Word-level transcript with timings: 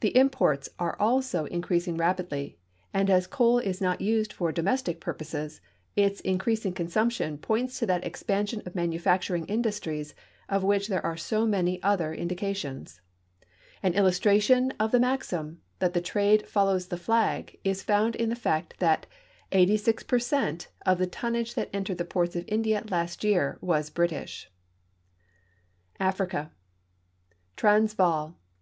The 0.00 0.14
imports 0.14 0.68
are 0.78 0.98
also 1.00 1.46
in 1.46 1.62
creasing 1.62 1.96
rapidly, 1.96 2.58
and 2.92 3.08
as 3.08 3.26
coal 3.26 3.58
is 3.58 3.80
not 3.80 4.02
used 4.02 4.30
for 4.30 4.52
domestic 4.52 5.00
purpo^^es, 5.00 5.60
its 5.96 6.20
increas 6.20 6.66
ing 6.66 6.74
consumption 6.74 7.38
j)oints 7.38 7.78
to 7.78 7.86
that 7.86 8.04
exi)ansion 8.04 8.66
of 8.66 8.74
manufacturing 8.74 9.46
industries 9.46 10.14
of 10.46 10.62
which 10.62 10.88
there 10.88 11.02
are 11.02 11.16
so 11.16 11.46
many 11.46 11.82
other 11.82 12.14
indications^. 12.14 13.00
An 13.82 13.94
illustration 13.94 14.74
of 14.78 14.92
the 14.92 15.00
maxim 15.00 15.62
that 15.78 15.94
the 15.94 16.02
trade 16.02 16.46
follows 16.46 16.88
the 16.88 16.98
flag 16.98 17.58
is 17.64 17.82
found 17.82 18.14
in 18.14 18.28
the 18.28 18.36
fact 18.36 18.74
that 18.78 19.06
SG 19.52 20.06
per 20.06 20.18
cent 20.18 20.68
of 20.84 20.98
the 20.98 21.06
tonnage 21.06 21.54
that 21.54 21.70
entered 21.72 21.96
the 21.96 22.04
ports 22.04 22.36
of 22.36 22.44
India 22.46 22.84
last 22.90 23.24
year 23.24 23.56
was 23.62 23.88
British. 23.88 24.50
AFRICA 25.98 26.50
Transvaal. 27.56 28.34